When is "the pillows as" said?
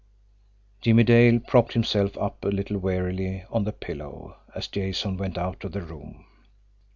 3.65-4.65